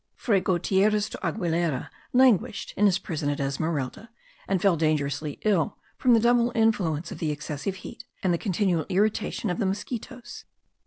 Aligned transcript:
Fray 0.15 0.39
Gutierez 0.39 1.09
do 1.09 1.19
Aguilera 1.21 1.91
languished 2.11 2.73
in 2.75 2.87
his 2.87 2.97
prison 2.97 3.29
at 3.29 3.39
Esmeralda, 3.39 4.09
and 4.47 4.59
fell 4.59 4.75
dangerously 4.75 5.37
ill 5.45 5.77
from 5.95 6.15
the 6.15 6.19
double 6.19 6.51
influence 6.55 7.11
of 7.11 7.19
the 7.19 7.29
excessive 7.29 7.75
heat, 7.75 8.03
and 8.23 8.33
the 8.33 8.39
continual 8.39 8.87
irritation 8.89 9.51
of 9.51 9.59
the 9.59 9.65
mosquitos. 9.67 10.45